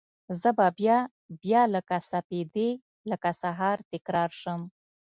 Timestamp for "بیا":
0.77-0.97, 1.41-1.61